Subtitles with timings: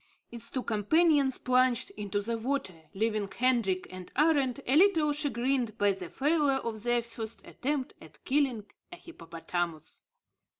[0.31, 5.91] Its two companions plunged into the water, leaving Hendrik and Arend a little chagrined by
[5.91, 10.01] the failure of their first attempt at killing a hippopotamus.